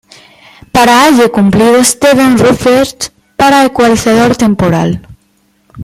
[0.73, 5.07] Para Halle cumplido Steven Ruprecht para ecualizador temporal